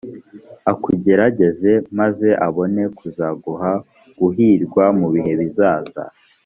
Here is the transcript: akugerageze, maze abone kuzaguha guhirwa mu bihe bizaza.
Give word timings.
akugerageze, 0.71 1.71
maze 1.99 2.27
abone 2.47 2.83
kuzaguha 2.97 3.71
guhirwa 4.19 4.83
mu 4.99 5.07
bihe 5.13 5.33
bizaza. 5.41 6.03